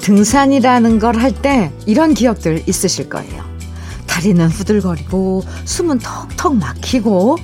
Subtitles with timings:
[0.00, 3.44] 등산이라는 걸 할 때 이런 기억들 있으실 거예요.
[4.06, 7.36] 다리는 후들거리고 숨은 턱턱 막히고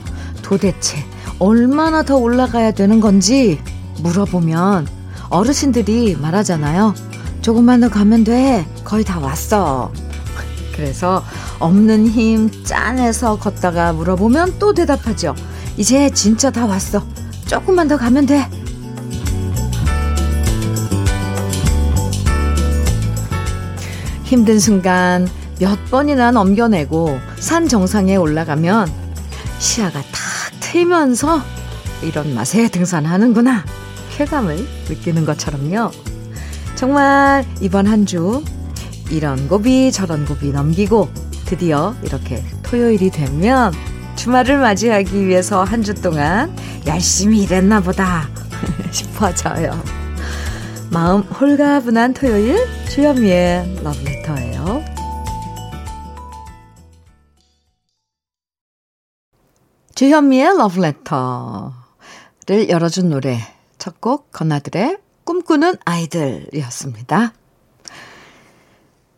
[0.42, 0.96] 도대체
[1.38, 3.60] 얼마나 더 올라가야 되는 건지
[4.00, 4.88] 물어보면
[5.28, 6.94] 어르신들이 말하잖아요.
[7.42, 8.66] 조금만 더 가면 돼.
[8.84, 9.92] 거의 다 왔어.
[10.74, 11.22] 그래서
[11.58, 15.34] 없는 힘 짠해서 걷다가 물어보면 또 대답하죠.
[15.76, 17.02] 이제 진짜 다 왔어.
[17.46, 18.46] 조금만 더 가면 돼.
[24.26, 25.26] 힘든 순간
[25.58, 28.90] 몇 번이나 넘겨내고 산 정상에 올라가면
[29.58, 30.12] 시야가 탁
[30.60, 31.40] 트이면서
[32.02, 33.64] 이런 맛에 등산하는구나
[34.16, 34.56] 쾌감을
[34.88, 35.90] 느끼는 것처럼요.
[36.74, 38.42] 정말 이번 한 주
[39.10, 41.08] 이런 고비 저런 고비 넘기고
[41.46, 43.72] 드디어 이렇게 토요일이 되면
[44.16, 46.54] 주말을 맞이하기 위해서 한 주 동안
[46.86, 48.28] 열심히 일했나 보다
[48.90, 49.80] 싶어져요.
[50.92, 52.56] 마음 홀가분한 토요일
[52.88, 54.84] 주현미의 러브레터예요.
[59.94, 61.70] 주현미의 러브레터를
[62.68, 63.38] 열어준 노래
[63.78, 67.32] 첫 곡 건나들의 꿈꾸는 아이들이었습니다.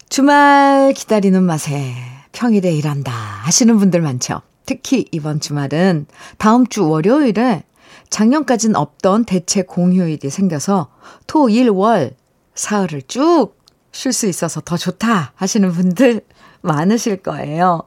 [0.08, 1.94] 주말 기다리는 맛에
[2.32, 4.40] 평일에 일한다 하시는 분들 많죠.
[4.66, 6.06] 특히 이번 주말은
[6.38, 7.64] 다음 주 월요일에
[8.10, 10.88] 작년까진 없던 대체 공휴일이 생겨서
[11.26, 12.14] 토, 일, 월,
[12.54, 13.58] 사흘을 쭉
[13.98, 16.20] 쉴 수 있어서 더 좋다 하시는 분들
[16.62, 17.82] 많으실 거예요.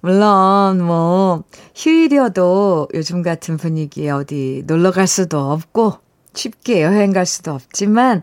[0.00, 5.98] 물론 뭐 휴일이어도 요즘 같은 분위기에 어디 놀러 갈 수도 없고
[6.34, 8.22] 쉽게 여행 갈 수도 없지만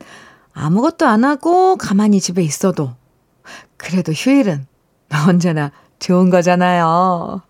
[0.54, 2.96] 아무것도 안 하고 가만히 집에 있어도
[3.78, 4.66] 그래도 휴일은
[5.28, 7.42] 언제나 좋은 거잖아요.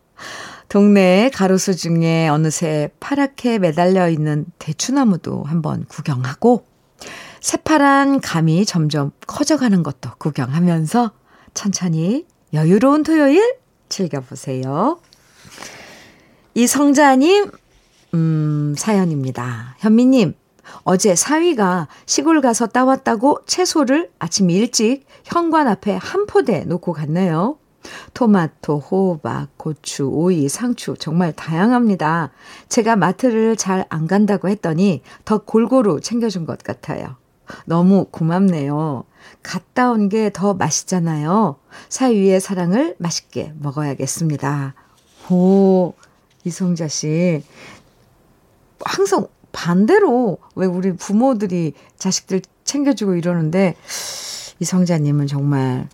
[0.70, 6.64] 동네 가로수 중에 어느새 파랗게 매달려 있는 대추나무도 한번 구경하고
[7.42, 11.12] 새파란 감이 점점 커져가는 것도 구경하면서
[11.56, 13.56] 천천히 여유로운 토요일
[13.90, 15.00] 즐겨보세요.
[16.54, 17.50] 이성자님,
[18.14, 19.76] 음, 사연입니다.
[19.80, 20.36] 현미님,
[20.84, 27.58] 어제 사위가 시골 가서 따왔다고 채소를 아침 일찍 현관 앞에 한 포대 놓고 갔네요.
[28.14, 32.32] 토마토, 호박, 고추, 오이, 상추 정말 다양합니다.
[32.70, 37.16] 제가 마트를 잘 안 간다고 했더니 더 골고루 챙겨준 것 같아요.
[37.66, 39.06] 너무 고맙네요.
[39.42, 41.56] 갔다 온 게 더 맛있잖아요.
[41.90, 44.76] 사위의 사랑을 맛있게 먹어야겠습니다.
[45.32, 45.94] 오,
[46.44, 47.44] 이성자 씨.
[48.86, 53.76] 항상 반대로 왜 우리 부모들이 자식들 챙겨주고 이러는데
[54.60, 55.88] 이성자님은 정말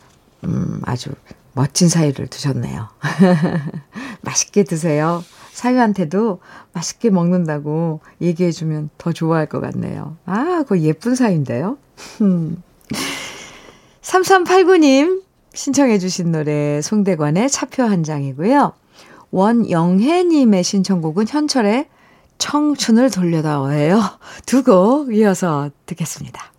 [0.44, 1.12] 음, 아주
[1.56, 2.90] 멋진 사이를 두셨네요.
[4.22, 5.24] 맛있게 드세요.
[5.54, 6.42] 사위한테도
[6.74, 10.18] 맛있게 먹는다고 얘기해주면 더 좋아할 것 같네요.
[10.26, 11.78] 아, 그거 예쁜 사이인데요.
[14.02, 15.24] 3389님
[15.56, 18.74] 신청해주신 노래 송대관의 차표 한 장이고요.
[19.32, 21.88] 원영혜님의 신청곡은 현철의
[22.38, 24.02] 청춘을 돌려다오예요.
[24.46, 26.52] 두 곡 이어서 듣겠습니다.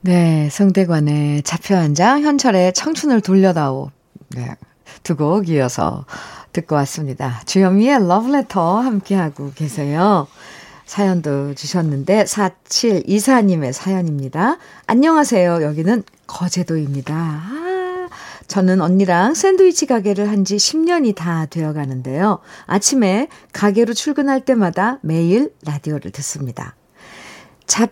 [0.00, 3.90] 네, 성대관의 장, 현철의 청춘을 돌려다오.
[4.30, 4.54] 네,
[5.02, 6.04] 두 곡 이어서
[6.52, 7.42] 듣고 왔습니다.
[7.46, 10.28] 주현미의 러브레터 함께하고 계세요.
[10.86, 14.58] 사연도 주셨는데, 4724님의 사연입니다.
[14.86, 15.62] 안녕하세요.
[15.62, 17.14] 여기는 거제도입니다.
[17.14, 18.08] 아,
[18.46, 22.38] 저는 언니랑 샌드위치 가게를 한 지 10년이 다 되어 가는데요.
[22.66, 26.74] 아침에 가게로 출근할 때마다 매일 라디오를 듣습니다.
[27.66, 27.90] 잡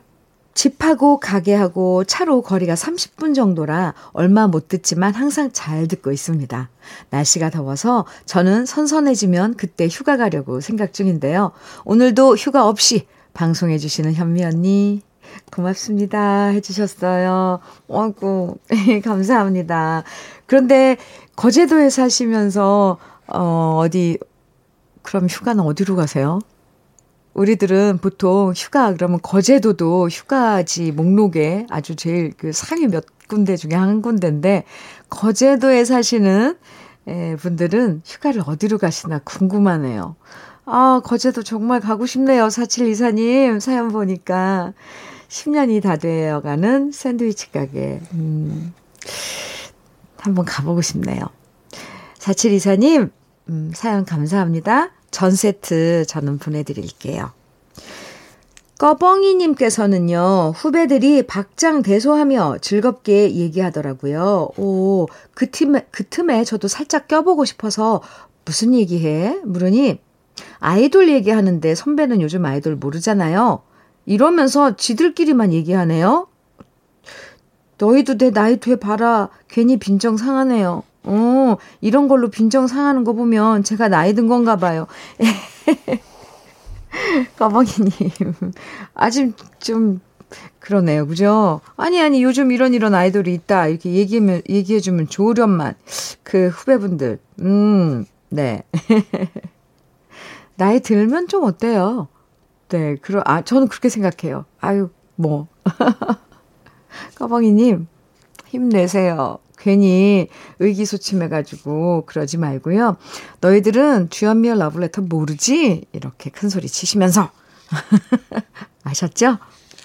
[0.56, 6.70] 집하고 가게하고 차로 거리가 30분 정도라 얼마 못 듣지만 항상 잘 듣고 있습니다.
[7.10, 11.52] 날씨가 더워서 저는 선선해지면 그때 휴가 가려고 생각 중인데요.
[11.84, 15.02] 오늘도 휴가 없이 방송해 주시는 현미 언니
[15.52, 17.60] 고맙습니다 해주셨어요.
[17.86, 18.56] 어구
[19.04, 20.04] 감사합니다.
[20.46, 20.96] 그런데
[21.36, 22.96] 거제도에 사시면서
[23.26, 24.18] 어 어디
[25.02, 26.38] 그럼 휴가는 어디로 가세요?
[27.36, 34.00] 우리들은 보통 휴가 그러면 거제도도 휴가지 목록에 아주 제일 그 상위 몇 군데 중에 한
[34.00, 34.64] 군데인데
[35.10, 36.56] 거제도에 사시는
[37.08, 40.16] 에, 분들은 휴가를 어디로 가시나 궁금하네요.
[40.64, 42.48] 아, 거제도 정말 가고 싶네요.
[42.48, 44.72] 4724님 사연 보니까
[45.28, 48.00] 10년이 다 되어 가는 샌드위치 가게.
[48.14, 48.72] 음,
[50.16, 51.20] 한번 가보고 싶네요.
[52.18, 53.10] 4724님,
[53.50, 54.90] 음, 사연 감사합니다.
[55.10, 57.30] 전 세트 저는 보내드릴게요.
[58.78, 64.50] 꺼벙이님께서는요, 후배들이 박장 대소하며 즐겁게 얘기하더라고요.
[64.58, 68.02] 오, 그 틈에, 그 틈에 저도 살짝 껴보고 싶어서
[68.44, 69.40] 무슨 얘기해?
[69.44, 69.98] 물으니,
[70.58, 73.62] 아이돌 얘기하는데 선배는 요즘 아이돌 모르잖아요.
[74.04, 76.28] 이러면서 지들끼리만 얘기하네요.
[77.78, 79.30] 너희도 내 나이 돼 봐라.
[79.48, 80.82] 괜히 빈정 상하네요.
[81.06, 84.86] 어, 이런 걸로 빈정 상하는 거 보면 제가 나이 든 건가 봐요.
[87.38, 87.90] 까마귀님.
[88.94, 90.00] 아직 좀,
[90.58, 91.06] 그러네요.
[91.06, 91.60] 그죠?
[91.76, 93.68] 아니, 아니, 요즘 이런 이런 아이돌이 있다.
[93.68, 95.74] 이렇게 얘기하면, 얘기해주면 좋으련만.
[96.22, 97.18] 그 후배분들.
[97.40, 98.64] 음, 네.
[100.56, 102.08] 나이 들면 좀 어때요?
[102.68, 104.44] 네, 그러, 아, 저는 그렇게 생각해요.
[104.60, 105.46] 아유, 뭐.
[107.14, 107.86] 까방이님,
[108.46, 109.38] 힘내세요.
[109.58, 112.96] 괜히 의기소침해가지고 그러지 말고요.
[113.40, 115.86] 너희들은 주연미의 러브레터 모르지?
[115.92, 117.30] 이렇게 큰 소리 치시면서.
[118.84, 119.38] 아셨죠?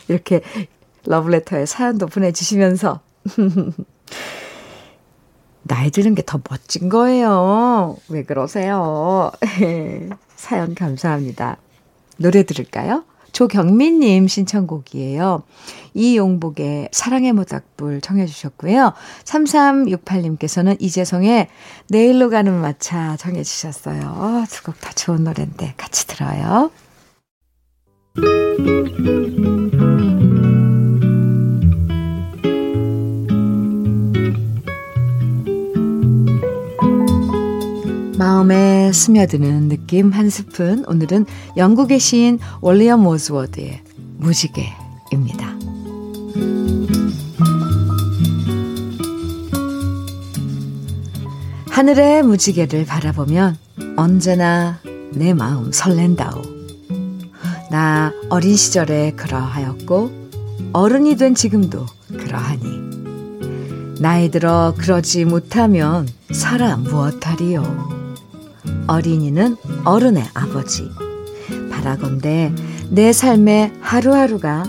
[0.07, 0.41] 이렇게
[1.05, 2.99] 러브레터에 사연도 보내주시면서.
[5.63, 7.97] 나이 드는 게 더 멋진 거예요.
[8.09, 9.31] 왜 그러세요?
[10.35, 11.57] 사연 감사합니다.
[12.17, 13.03] 노래 들을까요?
[13.31, 15.43] 조경민님 신청곡이에요.
[15.93, 18.93] 이용복의 사랑의 모닥불 청해 주셨고요.
[19.23, 21.47] 3368님께서는 이재성의
[21.89, 24.01] 내일로 가는 마차 청해 주셨어요.
[24.01, 26.71] 어, 두곡 다 좋은 노래인데 같이 들어요.
[38.21, 40.85] 마음에 스며드는 느낌 한 스푼.
[40.87, 41.25] 오늘은
[41.57, 43.81] 영국에 시인 월리엄 워즈워드의
[44.17, 45.57] 무지개입니다.
[51.71, 53.57] 하늘의 무지개를 바라보면
[53.97, 54.79] 언제나
[55.15, 56.43] 내 마음 설렌다오.
[57.71, 60.11] 나 어린 시절에 그러하였고
[60.73, 68.00] 어른이 된 지금도 그러하니 나이 들어 그러지 못하면 살아 무엇하리요.
[68.87, 70.89] 어린이는 어른의 아버지.
[71.71, 72.53] 바라건대
[72.89, 74.63] 내 삶의 하루하루가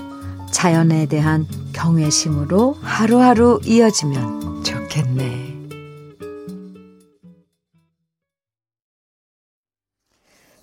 [0.51, 5.53] 자연에 대한 경외심으로 하루하루 이어지면 좋겠네.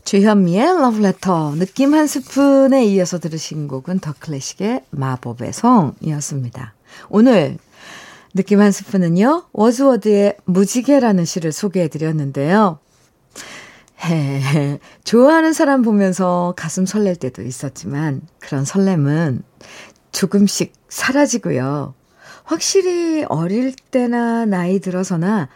[0.06, 6.74] 주현미의 러브레터 느낌 한 스푼에 이어서 들으신 곡은 더 클래식의 마법의 성이었습니다.
[7.10, 7.60] 오늘
[8.34, 12.80] 느낌 한 스푼은요, 워즈워드의 무지개라는 시를 소개해 드렸는데요.
[14.06, 19.44] 해, 좋아하는 사람 보면서 가슴 설렐 때도 있었지만 그런 설렘은
[20.12, 21.94] 조금씩 사라지고요.
[22.44, 25.50] 확실히 어릴 때나 나이 들어서나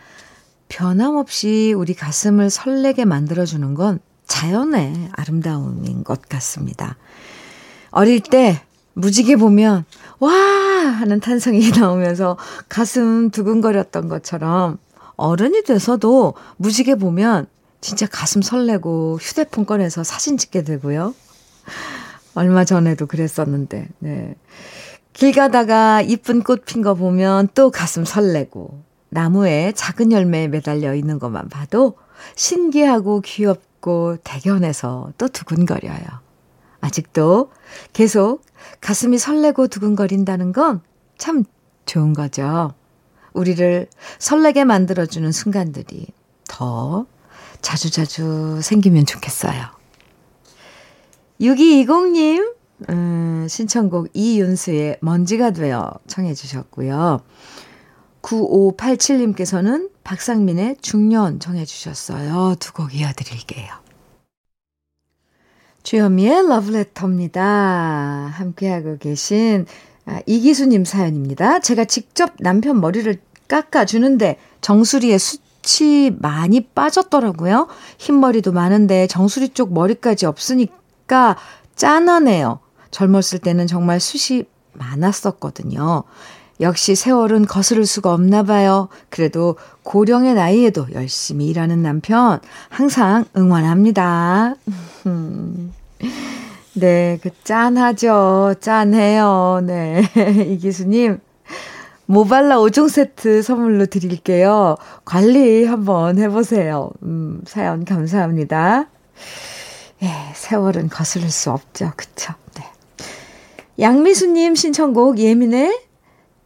[0.69, 6.97] 변함없이 우리 가슴을 설레게 만들어주는 건 자연의 아름다움인 것 같습니다.
[7.91, 8.61] 어릴 때
[8.93, 9.85] 무지개 보면
[10.19, 12.37] 와 하는 탄성이 나오면서
[12.69, 14.77] 가슴 두근거렸던 것처럼
[15.15, 17.47] 어른이 돼서도 무지개 보면
[17.83, 21.13] 진짜 가슴 설레고 휴대폰 꺼내서 사진 찍게 되고요.
[22.33, 24.35] 얼마 전에도 그랬었는데, 네.
[25.11, 31.19] 길 가다가 이쁜 꽃 핀 거 보면 또 가슴 설레고, 나무에 작은 열매 매달려 있는
[31.19, 31.97] 것만 봐도
[32.35, 36.03] 신기하고 귀엽고 대견해서 또 두근거려요.
[36.81, 37.51] 아직도
[37.91, 38.43] 계속
[38.81, 40.81] 가슴이 설레고 두근거린다는 건
[41.17, 41.43] 참
[41.85, 42.73] 좋은 거죠.
[43.33, 43.87] 우리를
[44.19, 46.07] 설레게 만들어주는 순간들이
[46.47, 47.05] 더
[47.63, 49.65] 자주자주 생기면 좋겠어요.
[51.41, 52.53] 6220님,
[52.89, 57.21] 음, 신청곡 이윤수의 먼지가 되어 청해 주셨고요.
[58.21, 62.55] 9587님께서는 박상민의 중년 청해 주셨어요.
[62.59, 63.67] 두 곡 이어드릴게요.
[65.83, 67.41] 주현미의 러브레터입니다.
[68.33, 69.65] 함께하고 계신
[70.05, 71.59] 아, 이기수님 사연입니다.
[71.59, 77.67] 제가 직접 남편 머리를 깎아주는데 정수리에 수, 숱이 많이 빠졌더라고요.
[77.97, 81.37] 흰머리도 많은데 정수리 쪽 머리까지 없으니까
[81.75, 82.59] 짠하네요.
[82.91, 86.03] 젊었을 때는 정말 숱이 많았었거든요.
[86.61, 88.87] 역시 세월은 거스를 수가 없나 봐요.
[89.09, 92.39] 그래도 고령의 나이에도 열심히 일하는 남편
[92.69, 94.55] 항상 응원합니다.
[96.75, 98.55] 네, 그 짠하죠.
[98.59, 99.61] 짠해요.
[99.63, 100.03] 네.
[100.49, 101.19] 이기수님,
[102.05, 104.75] 모발라 5종 세트 선물로 드릴게요.
[105.05, 106.91] 관리 한번 해보세요.
[107.03, 108.89] 음, 사연 감사합니다.
[110.03, 111.93] 예, 세월은 거스를 수 없죠.
[111.95, 112.33] 그쵸?
[112.55, 112.63] 네.
[113.79, 115.79] 양미수님 신청곡 예민의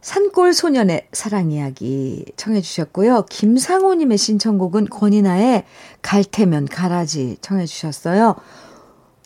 [0.00, 3.26] 산골 소년의 사랑 이야기 청해 주셨고요.
[3.28, 5.64] 김상호님의 신청곡은 권이나의
[6.02, 8.36] 갈테면 가라지 청해 주셨어요.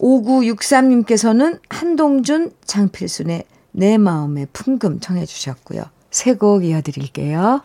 [0.00, 5.82] 5963님께서는 한동준 장필순의 내 마음의 풍금 청해 주셨고요.
[6.12, 7.62] 세 곡 이어드릴게요.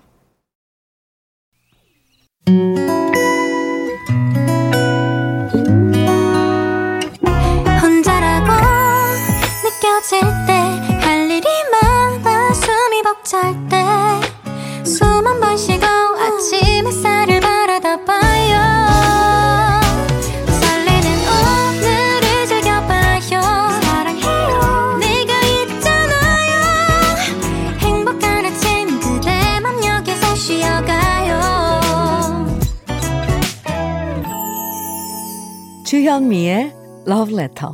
[36.28, 36.74] 주현미의
[37.08, 37.74] Love Letter.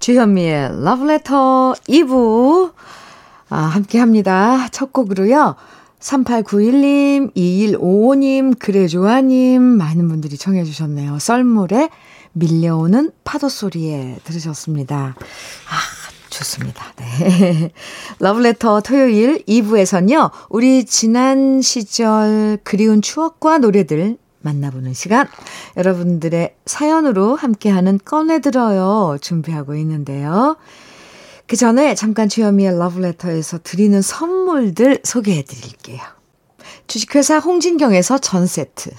[0.00, 2.72] 주현미의 Love Letter 2부
[3.50, 4.68] 아, 함께 합니다.
[4.72, 5.54] 첫 곡으로요.
[6.00, 11.20] 3891님, 2155님, 그래조아님, 많은 분들이 청해 주셨네요.
[11.20, 11.88] 썰물에
[12.32, 15.14] 밀려오는 파도 소리에 들으셨습니다.
[15.14, 16.84] 아, 좋습니다.
[16.96, 17.70] 네.
[18.18, 25.26] 러브레터 토요일 2부에서는요, 우리 지난 시절 그리운 추억과 노래들 만나보는 시간.
[25.76, 29.18] 여러분들의 사연으로 함께하는 꺼내들어요.
[29.20, 30.56] 준비하고 있는데요.
[31.46, 36.00] 그 전에 잠깐 주현미의 러브레터에서 드리는 선물들 소개해 드릴게요.
[36.86, 38.90] 주식회사 홍진경에서 전 세트.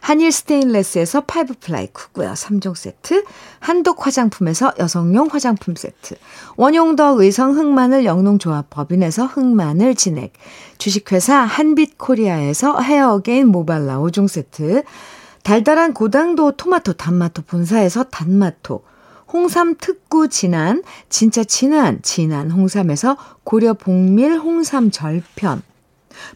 [0.00, 3.24] 한일 스테인레스에서 five ply cookware 3종 세트,
[3.60, 6.16] 한독 화장품에서 여성용 화장품 세트,
[6.56, 10.32] 원용덕 의성 흑마늘 영농조합 법인에서 흑마늘 진액,
[10.78, 14.82] 주식회사 한빛코리아에서 헤어게인 모발라 5종 세트,
[15.42, 18.82] 달달한 고당도 토마토 단마토 본사에서 단마토,
[19.32, 25.62] 홍삼 특구 진한, 진짜 진한, 진한 홍삼에서 고려 복밀 홍삼 절편,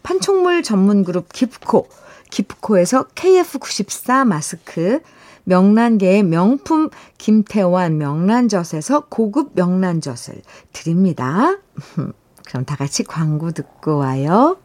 [0.03, 1.87] 판촉물 전문 그룹 기프코,
[2.31, 5.01] 기프코에서 KF94 마스크,
[5.43, 10.41] 명란계의 명품 김태환 명란젓에서 고급 명란젓을
[10.73, 11.57] 드립니다.
[12.47, 14.57] 그럼 다 같이 광고 듣고 와요.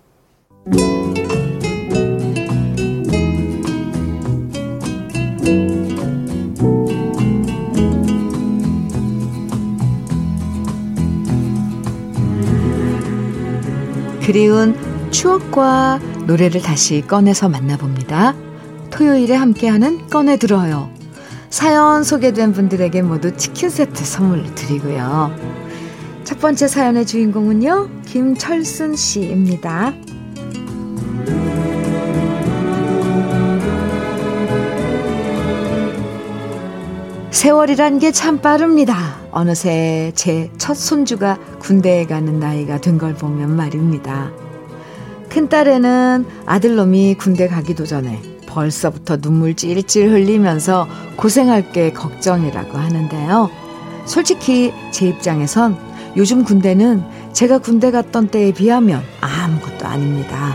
[14.26, 14.74] 그리운
[15.12, 18.34] 추억과 노래를 다시 꺼내서 만나봅니다.
[18.90, 20.90] 토요일에 함께하는 꺼내 들어요.
[21.50, 25.30] 사연 소개된 분들에게 모두 치킨 세트 선물 드리고요.
[26.24, 29.92] 첫 번째 사연의 주인공은요, 김철순 씨입니다.
[37.30, 39.16] 세월이란 게 참 빠릅니다.
[39.30, 44.30] 어느새 제 첫 손주가 군대에 가는 나이가 된 걸 보면 말입니다.
[45.36, 53.50] 큰딸에는 아들놈이 군대 가기도 전에 벌써부터 눈물 찔찔 흘리면서 고생할 게 걱정이라고 하는데요.
[54.06, 55.76] 솔직히 제 입장에선
[56.16, 60.54] 요즘 군대는 제가 군대 갔던 때에 비하면 아무것도 아닙니다.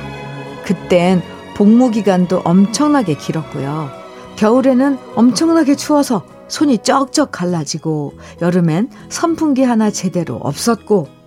[0.66, 1.22] 그땐
[1.56, 3.92] 복무 기간도 엄청나게 길었고요.
[4.36, 11.21] 겨울에는 엄청나게 추워서 손이 쩍쩍 갈라지고 여름엔 선풍기 하나 제대로 없었고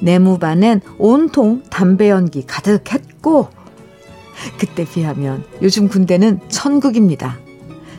[0.00, 3.48] 내무반엔 온통 담배 연기 가득했고,
[4.58, 7.38] 그때 비하면 요즘 군대는 천국입니다.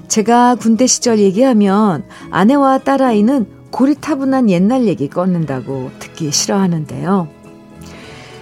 [0.08, 7.28] 제가 군대 시절 얘기하면 아내와 딸아이는 고리타분한 옛날 얘기 꺼낸다고 듣기 싫어하는데요.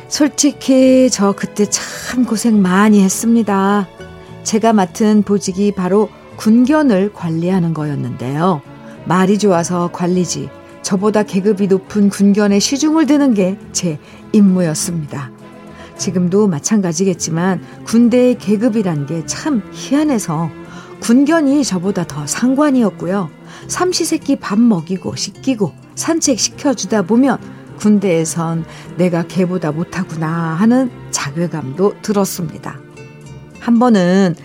[0.07, 3.87] 솔직히 저 그때 참 고생 많이 했습니다.
[4.43, 8.61] 제가 맡은 보직이 바로 군견을 관리하는 거였는데요.
[9.05, 10.49] 말이 좋아서 관리지
[10.85, 13.97] 저보다 계급이 높은 군견에 시중을 드는 게 제
[14.33, 15.31] 임무였습니다.
[15.97, 20.49] 지금도 마찬가지겠지만 군대의 계급이란 게 참 희한해서
[20.99, 23.29] 군견이 저보다 더 상관이었고요.
[23.67, 27.39] 삼시세끼 밥 먹이고 씻기고 산책시켜주다 보면
[27.79, 28.63] 군대에선
[28.97, 32.77] 내가 걔보다 못하구나 하는 자괴감도 들었습니다.
[33.59, 34.35] 한 번은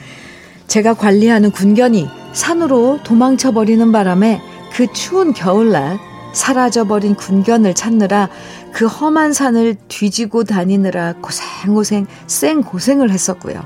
[0.68, 4.40] 제가 관리하는 군견이 산으로 도망쳐버리는 바람에
[4.72, 5.98] 그 추운 겨울날
[6.32, 8.28] 사라져버린 군견을 찾느라
[8.72, 13.62] 그 험한 산을 뒤지고 다니느라 고생고생 쌩고생을 했었고요.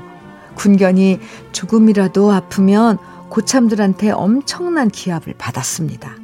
[0.55, 1.19] 군견이
[1.51, 2.97] 조금이라도 아프면
[3.29, 6.15] 고참들한테 엄청난 기합을 받았습니다.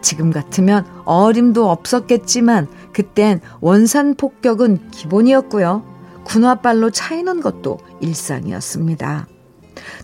[0.00, 5.84] 지금 같으면 어림도 없었겠지만 그땐 원산 폭격은 기본이었고요.
[6.24, 9.26] 군화발로 차이는 것도 일상이었습니다.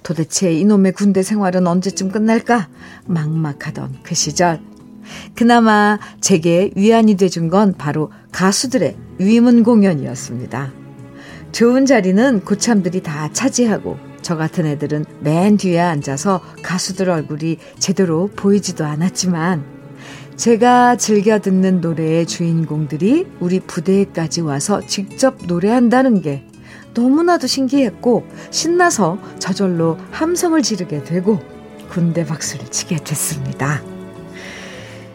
[0.03, 2.69] 도대체 이놈의 군대 생활은 언제쯤 끝날까?
[3.07, 4.61] 막막하던 그 시절
[5.35, 10.73] 그나마 제게 위안이 돼준 건 바로 가수들의 위문 공연이었습니다.
[11.53, 18.85] 좋은 자리는 고참들이 다 차지하고 저 같은 애들은 맨 뒤에 앉아서 가수들 얼굴이 제대로 보이지도
[18.85, 19.65] 않았지만
[20.37, 26.45] 제가 즐겨 듣는 노래의 주인공들이 우리 부대에까지 와서 직접 노래한다는 게
[26.95, 31.41] 너무나도 신기했고 신나서 저절로 함성을 지르게 되고
[31.89, 33.98] 군대 박수를 치게 됐습니다.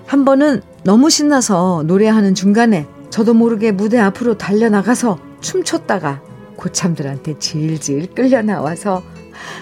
[0.05, 6.21] 한 번은 너무 신나서 노래하는 중간에 저도 모르게 무대 앞으로 달려나가서 춤췄다가
[6.55, 9.03] 고참들한테 질질 끌려 나와서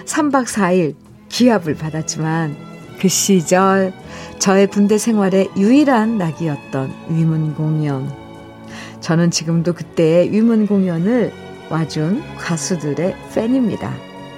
[0.06, 0.94] 3박 4일
[1.28, 2.56] 기합을 받았지만
[3.00, 3.92] 그 시절
[4.38, 8.10] 저의 군대 생활의 유일한 낙이었던 위문 공연.
[9.00, 11.32] 저는 지금도 그때의 위문 공연을
[11.68, 13.92] 와준 가수들의 팬입니다.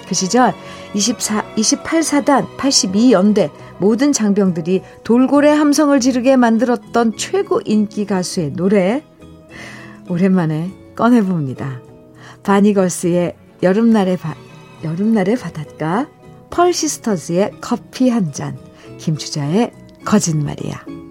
[0.09, 0.55] 그 시절
[0.95, 9.03] 24, 28사단 82연대 모든 장병들이 돌고래 함성을 지르게 만들었던 최고 인기 가수의 노래
[10.09, 11.81] 오랜만에 꺼내봅니다.
[12.45, 14.35] 바니걸스의 여름날의 바,
[14.85, 16.07] 여름날의 바닷가
[16.51, 18.57] 펄시스터즈의 커피 한 잔
[18.99, 19.73] 김추자의
[20.05, 21.04] 거짓말이야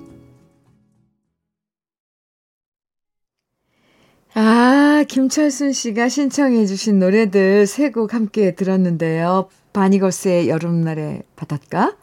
[4.36, 9.48] 아, 김철순 씨가 신청해 주신 노래들 세 곡 함께 들었는데요.
[9.74, 11.96] 바니걸스의 여름날의 바닷가,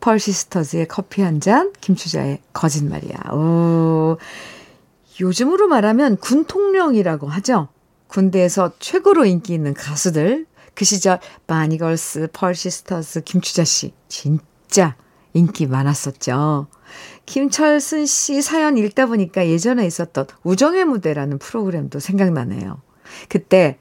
[0.00, 3.32] 펄시스터즈의 커피 한 잔, 김추자의 거짓말이야.
[3.32, 4.16] 오,
[5.20, 7.68] 요즘으로 말하면 군 통령이라고 하죠.
[8.08, 10.46] 군대에서 최고로 인기 있는 가수들.
[10.74, 14.96] 그 시절 바니걸스, 펄시스터즈, 김추자 씨 진짜
[15.34, 16.66] 인기 많았었죠.
[17.26, 22.80] 김철순 씨 사연 읽다 보니까 예전에 있었던 우정의 무대라는 프로그램도 생각나네요.
[23.28, 23.78] 그때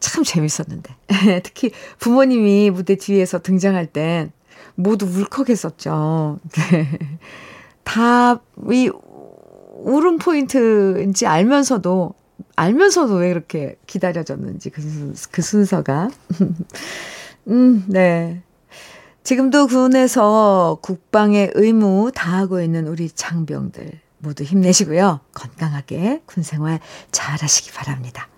[0.00, 0.94] 참 재밌었는데.
[1.42, 4.32] 특히 부모님이 무대 뒤에서 등장할 땐
[4.74, 6.38] 모두 울컥했었죠.
[6.52, 6.98] 네.
[7.84, 8.90] 다, 이,
[9.74, 12.14] 울음 포인트인지 알면서도,
[12.56, 14.80] 알면서도 왜 이렇게 기다려졌는지, 그,
[15.30, 16.10] 그 순서가.
[17.48, 18.42] 음, 네.
[19.24, 25.20] 지금도 군에서 국방의 의무 다하고 있는 우리 장병들 모두 힘내시고요.
[25.32, 26.80] 건강하게 군 생활
[27.12, 28.28] 잘 하시기 바랍니다.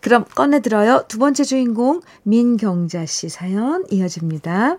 [0.00, 1.04] 그럼 꺼내들어요.
[1.06, 4.78] 두 번째 주인공 민경자 씨 사연 이어집니다.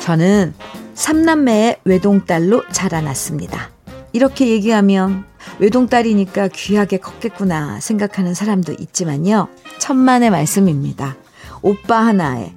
[0.00, 0.54] 저는
[0.94, 3.70] 삼남매의 외동딸로 자라났습니다.
[4.14, 5.24] 이렇게 얘기하면
[5.58, 9.48] 외동딸이니까 귀하게 컸겠구나 생각하는 사람도 있지만요.
[9.78, 11.16] 천만의 말씀입니다.
[11.62, 12.52] 오빠 하나에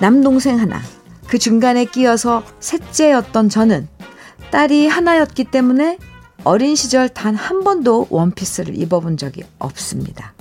[0.00, 0.80] 남동생 하나.
[1.28, 3.88] 그 중간에 끼어서 셋째였던 저는
[4.50, 5.98] 딸이 하나였기 때문에
[6.44, 10.32] 어린 시절 단 한 번도 원피스를 입어본 적이 없습니다.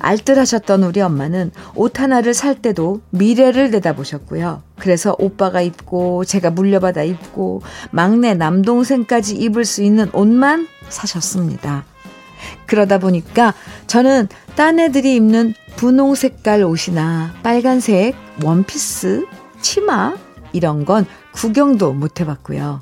[0.00, 4.62] 알뜰하셨던 우리 엄마는 옷 하나를 살 때도 미래를 내다보셨고요.
[4.78, 11.84] 그래서 오빠가 입고 제가 물려받아 입고 막내 남동생까지 입을 수 있는 옷만 사셨습니다.
[12.66, 13.54] 그러다 보니까
[13.86, 19.26] 저는 딴 애들이 입는 분홍 색깔 옷이나 빨간색 원피스,
[19.60, 20.16] 치마
[20.52, 22.80] 이런 건 구경도 못 해봤고요.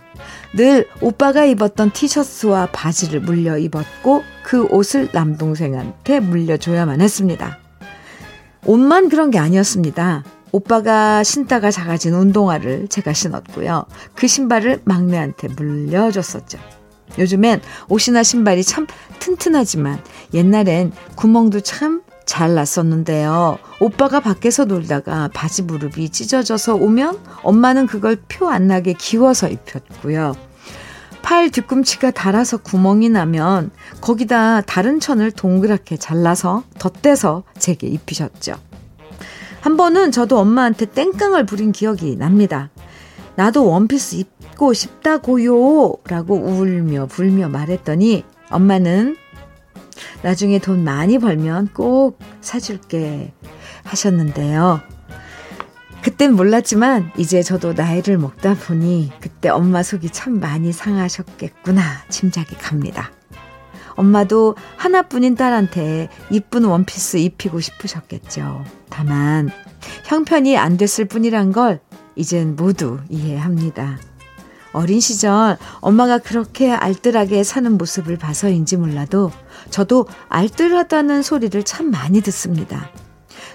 [0.55, 7.59] 늘 오빠가 입었던 티셔츠와 바지를 물려 입었고 그 옷을 남동생한테 물려줘야만 했습니다.
[8.65, 10.25] 옷만 그런 게 아니었습니다.
[10.53, 13.85] 오빠가 신다가 작아진 운동화를 제가 신었고요.
[14.15, 16.59] 그 신발을 막내한테 물려줬었죠.
[17.19, 18.87] 요즘엔 옷이나 신발이 참
[19.21, 20.01] 튼튼하지만
[20.35, 23.59] 옛날엔 구멍도 참 잘 났었는데요.
[23.81, 30.35] 오빠가 밖에서 놀다가 바지 무릎이 찢어져서 오면 엄마는 그걸 표 안 나게 기워서 입혔고요.
[31.23, 38.55] 팔 뒤꿈치가 닳아서 구멍이 나면 거기다 다른 천을 동그랗게 잘라서 덧대서 제게 입히셨죠.
[39.61, 42.71] 한 번은 저도 엄마한테 땡깡을 부린 기억이 납니다.
[43.35, 45.99] 나도 원피스 입 입고 싶다고요.
[46.09, 49.17] 라고 울며 불며 말했더니 엄마는
[50.23, 53.33] 나중에 돈 많이 벌면 꼭 사줄게
[53.85, 54.81] 하셨는데요.
[56.03, 63.11] 그땐 몰랐지만 이제 저도 나이를 먹다 보니 그때 엄마 속이 참 많이 상하셨겠구나 짐작이 갑니다.
[63.95, 68.65] 엄마도 하나뿐인 딸한테 이쁜 원피스 입히고 싶으셨겠죠.
[68.91, 69.51] 다만
[70.05, 71.81] 형편이 안 됐을 뿐이란 걸
[72.15, 73.99] 이젠 모두 이해합니다.
[74.77, 79.33] 어린 시절 엄마가 그렇게 알뜰하게 사는 모습을 봐서인지 몰라도
[79.71, 82.91] 저도 알뜰하다는 소리를 참 많이 듣습니다.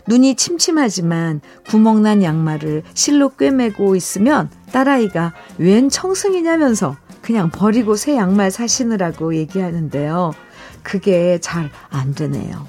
[0.07, 9.35] 눈이 침침하지만 구멍난 양말을 실로 꿰매고 있으면 딸아이가 웬 청승이냐면서 그냥 버리고 새 양말 사시느라고
[9.35, 10.33] 얘기하는데요.
[10.81, 12.67] 그게 잘 안 되네요.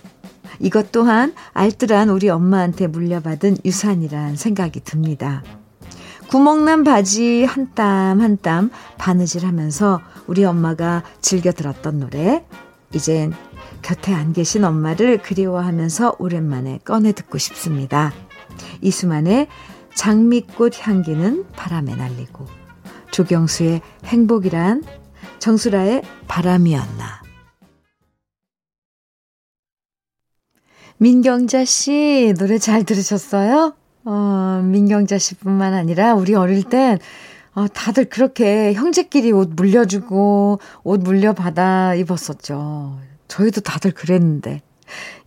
[0.60, 5.42] 이것 또한 알뜰한 우리 엄마한테 물려받은 유산이란 생각이 듭니다.
[6.32, 12.42] 구멍난 바지 한 땀 한 땀 바느질 하면서 우리 엄마가 즐겨 들었던 노래.
[12.94, 13.34] 이젠
[13.82, 18.14] 곁에 안 계신 엄마를 그리워하면서 오랜만에 꺼내 듣고 싶습니다.
[18.80, 19.48] 이수만의
[19.94, 22.46] 장미꽃 향기는 바람에 날리고
[23.10, 24.84] 조경수의 행복이란
[25.38, 27.20] 정수라의 바람이었나.
[30.96, 33.74] 민경자 씨 노래 잘 들으셨어요?
[34.04, 36.98] 어, 민경자 씨뿐만 아니라 우리 어릴 땐
[37.54, 42.98] 어, 다들 그렇게 형제끼리 옷 물려주고 옷 물려받아 입었었죠.
[43.28, 44.62] 저희도 다들 그랬는데.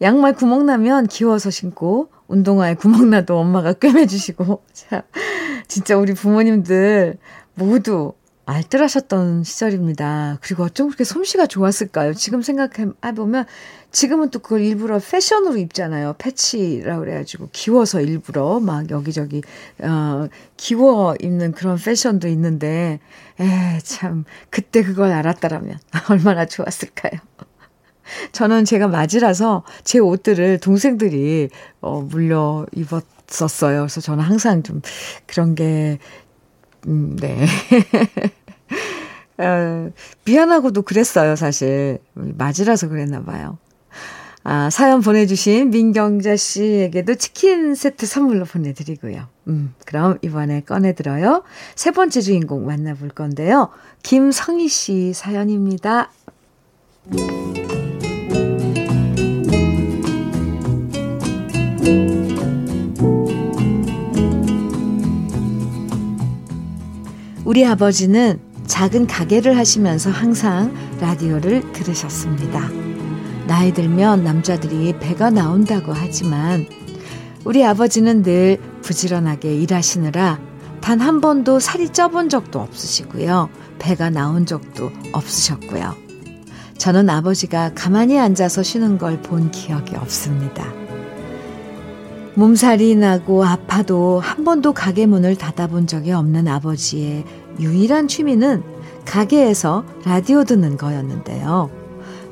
[0.01, 4.63] 양말 구멍 나면 기워서 신고 운동화에 구멍 나도 엄마가 꿰매주시고.
[4.73, 5.03] 자,
[5.67, 7.17] 진짜 우리 부모님들
[7.53, 8.13] 모두
[8.45, 10.37] 알뜰하셨던 시절입니다.
[10.41, 12.13] 그리고 어쩜 그렇게 솜씨가 좋았을까요?
[12.13, 13.45] 지금 생각해보면
[13.91, 19.41] 지금은 또 그걸 일부러 패션으로 입잖아라고 패치라고 그래가지고 기워서 일부러 막 여기저기
[19.79, 20.27] 어
[20.57, 22.99] 기워 입는 그런 패션도 있는데
[23.39, 25.79] 에 참 그때 그걸 알았다라면
[26.09, 27.19] 얼마나 좋았을까요?
[28.31, 31.49] 저는 제가 맞이라서 제 옷들을 동생들이
[31.81, 33.03] 어 물려 입었
[33.41, 33.79] 었어요.
[33.81, 34.81] 그래서 저는 항상 좀
[35.25, 35.97] 그런 게
[36.85, 37.45] 음, 네.
[39.37, 39.91] 어,
[40.25, 41.99] 미안하고도 그랬어요, 사실.
[42.13, 43.57] 맞으라서 그랬나 봐요.
[44.47, 49.27] 아, 사연 보내주신 민경자 씨에게도 치킨 세트 선물로 보내드리고요.
[49.47, 51.43] 음, 그럼 이번에 꺼내들어요.
[51.75, 53.69] 세 번째 주인공 만나볼 건데요.
[54.03, 56.11] 김성희 씨 사연입니다.
[67.55, 68.37] 우리 아버지는
[68.67, 72.69] 작은 가게를 하시면서 항상 라디오를 들으셨습니다.
[73.47, 76.65] 나이 들면 남자들이 배가 나온다고 하지만
[77.45, 80.37] 우리 아버지는 늘 부지런하게 일하시느라
[80.81, 83.47] 단 한 번도 살이 쪄본 적도 없으시고요.
[83.79, 85.95] 배가 나온 적도 없으셨고요.
[86.77, 90.73] 저는 아버지가 가만히 앉아서 쉬는 걸 본 기억이 없습니다.
[92.37, 97.23] 몸살이 나고 아파도 한 번도 가게 문을 닫아본 적이 없는 아버지의
[97.59, 98.63] 유일한 취미는
[99.05, 101.69] 가게에서 라디오 듣는 거였는데요.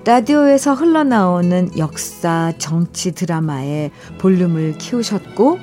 [0.06, 5.60] 라디오에서 흘러나오는 역사, 정치 드라마에 볼륨을 키우셨고,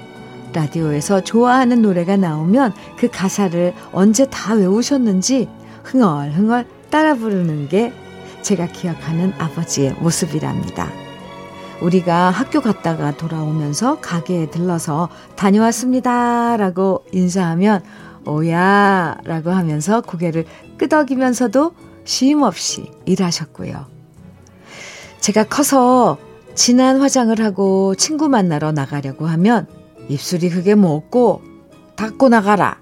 [0.52, 5.48] 라디오에서 좋아하는 노래가 나오면 그 가사를 언제 다 외우셨는지
[5.84, 7.92] 흥얼흥얼 따라 부르는 게
[8.42, 10.88] 제가 기억하는 아버지의 모습이랍니다.
[11.82, 16.56] 우리가 학교 갔다가 돌아오면서 가게에 들러서 다녀왔습니다.
[16.56, 17.82] 라고 인사하면
[18.26, 20.44] 오야 라고 하면서 고개를
[20.78, 23.86] 끄덕이면서도 쉼 없이 일하셨고요.
[25.20, 26.18] 제가 커서
[26.54, 29.66] 진한 화장을 하고 친구 만나러 나가려고 하면
[30.08, 31.42] 입술이 그게 뭐없고
[31.96, 32.78] 닦고 나가라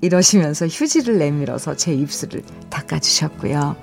[0.00, 3.76] 이러시면서 휴지를 내밀어서 제 입술을 닦아주셨고요.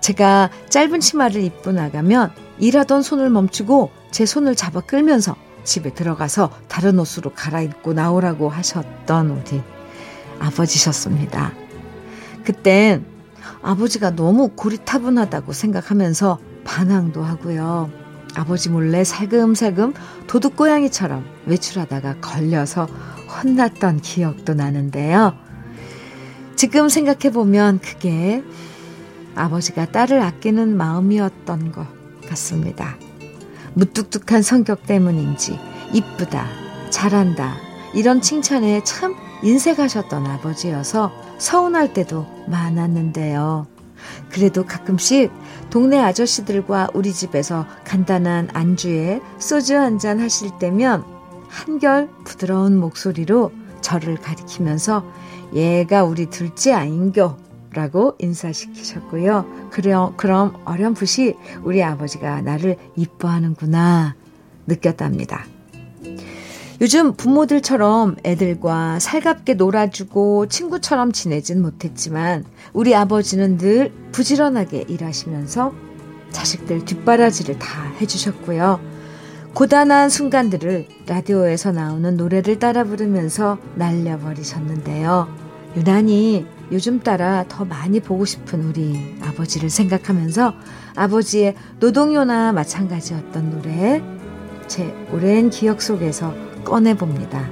[0.00, 6.98] 제가 짧은 치마를 입고 나가면 일하던 손을 멈추고 제 손을 잡아 끌면서 집에 들어가서 다른
[6.98, 9.62] 옷으로 갈아입고 나오라고 하셨던 우리
[10.40, 11.52] 아버지셨습니다.
[12.44, 13.04] 그땐
[13.62, 17.90] 아버지가 너무 고리타분하다고 생각하면서 반항도 하고요.
[18.34, 19.94] 아버지 몰래 살금살금
[20.26, 22.86] 도둑고양이처럼 외출하다가 걸려서
[23.42, 25.34] 혼났던 기억도 나는데요.
[26.56, 28.42] 지금 생각해보면 그게
[29.34, 31.86] 아버지가 딸을 아끼는 마음이었던 것
[32.28, 32.96] 같습니다.
[33.74, 35.58] 무뚝뚝한 성격 때문인지
[35.92, 36.46] 이쁘다,
[36.90, 37.56] 잘한다
[37.94, 43.66] 이런 칭찬에 참 인색하셨던 아버지여서 서운할 때도 많았는데요.
[44.30, 45.30] 그래도 가끔씩
[45.70, 51.04] 동네 아저씨들과 우리 집에서 간단한 안주에 소주 한 잔 하실 때면
[51.48, 55.04] 한결 부드러운 목소리로 저를 가리키면서
[55.54, 57.36] 얘가 우리 둘째 아인겨
[57.72, 59.68] 라고 인사시키셨고요.
[59.70, 64.16] 그럼, 그럼 어렴풋이 우리 아버지가 나를 이뻐하는구나
[64.66, 65.44] 느꼈답니다.
[66.80, 75.74] 요즘 부모들처럼 애들과 살갑게 놀아주고 친구처럼 지내진 못했지만 우리 아버지는 늘 부지런하게 일하시면서
[76.30, 78.80] 자식들 뒷바라지를 다 해주셨고요.
[79.52, 85.28] 고단한 순간들을 라디오에서 나오는 노래를 따라 부르면서 날려버리셨는데요.
[85.76, 90.54] 유난히 요즘 따라 더 많이 보고 싶은 우리 아버지를 생각하면서
[90.94, 94.02] 아버지의 노동요나 마찬가지였던 노래
[94.66, 96.32] 제 오랜 기억 속에서
[96.64, 97.48] 꺼내봅니다.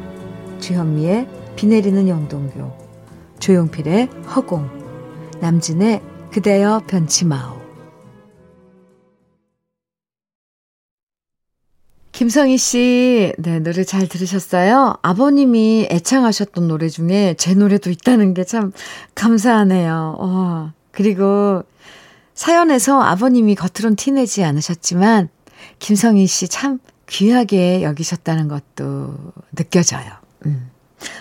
[0.60, 2.72] 주현미의 비 내리는 영동교,
[3.40, 4.68] 조용필의 허공,
[5.40, 7.58] 남진의 그대여 변치 마오.
[12.12, 14.96] 김성희 씨, 네, 노래 잘 들으셨어요?
[15.02, 18.72] 아버님이 애창하셨던 노래 중에 제 노래도 있다는 게 참
[19.14, 20.16] 감사하네요.
[20.18, 21.62] 어, 그리고
[22.34, 25.28] 사연에서 아버님이 겉으론 티내지 않으셨지만,
[25.78, 29.14] 김성희 씨 참 귀하게 여기셨다는 것도
[29.54, 30.10] 느껴져요.
[30.46, 30.70] 음.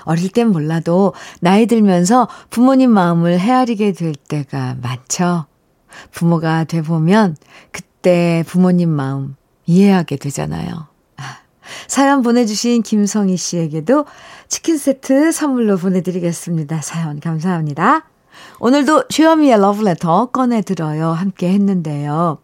[0.03, 5.45] 어릴 땐 몰라도 나이 들면서 부모님 마음을 헤아리게 될 때가 많죠.
[6.11, 7.35] 부모가 돼 보면
[7.71, 10.87] 그때 부모님 마음 이해하게 되잖아요.
[11.17, 11.37] 아,
[11.87, 14.05] 사연 보내주신 김성희 씨에게도
[14.47, 16.81] 치킨 세트 선물로 보내드리겠습니다.
[16.81, 18.07] 사연 감사합니다.
[18.59, 21.11] 오늘도 주현미의 러브레터 꺼내들어요.
[21.11, 22.39] 함께 했는데요.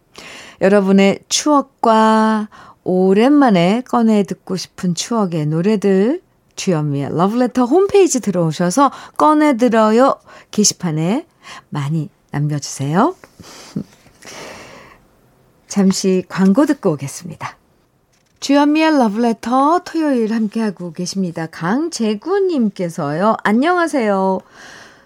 [0.62, 2.50] 여러분의 추억과
[2.84, 6.22] 오랜만에 꺼내 듣고 싶은 추억의 노래들
[6.56, 10.16] 주현미의 러브레터 홈페이지 들어오셔서 꺼내 들어요
[10.52, 11.26] 게시판에
[11.70, 13.16] 많이 남겨주세요.
[15.68, 17.58] 잠시 광고 듣고 오겠습니다.
[18.40, 21.48] 주현미의 러브레터 토요일 함께하고 계십니다.
[21.48, 23.38] 강재구님께서요.
[23.44, 24.40] 안녕하세요.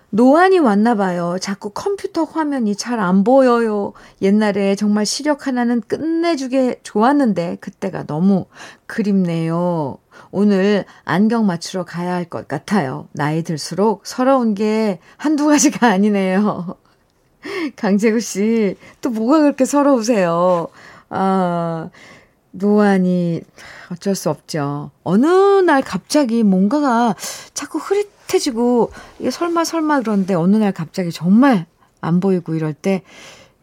[0.09, 1.37] 노안이 왔나 봐요.
[1.41, 3.93] 자꾸 컴퓨터 화면이 잘 안 보여요.
[4.21, 8.45] 옛날에 정말 시력 하나는 끝내주게 좋았는데 그때가 너무
[8.85, 9.97] 그립네요.
[10.31, 13.07] 오늘 안경 맞추러 가야 할 것 같아요.
[13.11, 16.75] 나이 들수록 서러운 게 한두 가지가 아니네요.
[17.75, 20.67] 강재구 씨, 또 뭐가 그렇게 서러우세요?
[21.09, 21.89] 아,
[22.51, 23.41] 노안이
[23.91, 24.91] 어쩔 수 없죠.
[25.03, 27.15] 어느 날 갑자기 뭔가가
[27.53, 31.65] 자꾸 흐릿 해지고, 이게 설마 설마 그런데 어느 날 갑자기 정말
[32.01, 33.03] 안 보이고 이럴 때,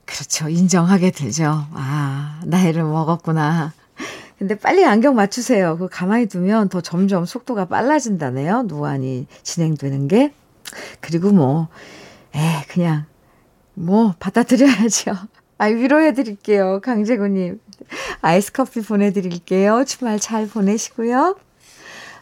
[0.06, 0.48] 그렇죠.
[0.48, 1.66] 인정하게 되죠.
[1.72, 3.72] 아, 나이를 먹었구나.
[4.38, 5.78] 근데 빨리 안경 맞추세요.
[5.78, 8.62] 그 가만히 두면 더 점점 속도가 빨라진다네요.
[8.64, 10.34] 노안이 진행되는 게.
[11.00, 11.68] 그리고 뭐,
[12.34, 13.06] 에, 그냥,
[13.74, 15.12] 뭐, 받아들여야죠.
[15.58, 16.80] 아, 위로해드릴게요.
[16.82, 17.60] 강재구님.
[18.20, 19.84] 아이스 커피 보내드릴게요.
[19.86, 21.36] 주말 잘 보내시고요.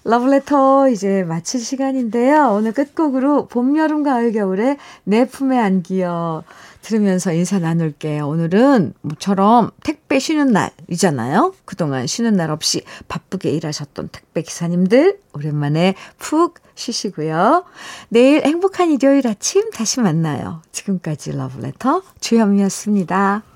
[0.05, 2.51] 러브레터 이제 마칠 시간인데요.
[2.53, 6.43] 오늘 끝곡으로 봄, 여름, 가을, 겨울에 내 품에 안기어
[6.83, 8.27] 들으면서 인사 나눌게요.
[8.27, 11.55] 오늘은 모처럼 택배 쉬는 날이잖아요.
[11.65, 17.65] 그동안 쉬는 날 없이 바쁘게 일하셨던 택배 기사님들 오랜만에 푹 쉬시고요.
[18.09, 20.63] 내일 행복한 일요일 아침 다시 만나요.
[20.73, 23.52] 지금까지 러브레터 주현미였습니다.